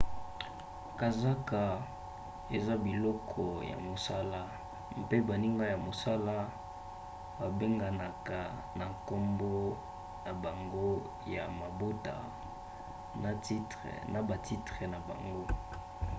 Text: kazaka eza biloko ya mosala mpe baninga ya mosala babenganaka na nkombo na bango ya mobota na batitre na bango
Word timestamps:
kazaka 0.99 1.61
eza 2.55 2.75
biloko 2.85 3.43
ya 3.71 3.77
mosala 3.87 4.41
mpe 5.01 5.17
baninga 5.27 5.65
ya 5.73 5.77
mosala 5.87 6.35
babenganaka 7.39 8.39
na 8.77 8.85
nkombo 8.95 9.55
na 10.25 10.31
bango 10.43 10.89
ya 11.35 11.43
mobota 11.59 12.15
na 14.13 14.19
batitre 14.29 14.83
na 14.91 14.99
bango 15.07 15.43